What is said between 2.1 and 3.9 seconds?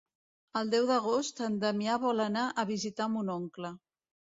anar a visitar mon oncle.